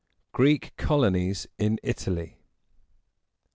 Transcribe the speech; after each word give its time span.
GREEK 0.33 0.73
COLONIES 0.77 1.45
IN 1.59 1.77
ITALY. 1.83 2.39